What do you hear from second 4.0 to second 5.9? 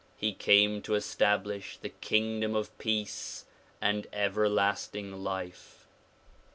everlasting life.